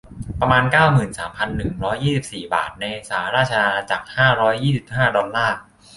[0.39, 5.59] ประมาณ เก้าหมื่นสามพันหนึ่งร้อยยี่สิบสี่ บาท ในสหราชอาณาจักร ห้าร้อยยี่สิบห้า ดอลลาร์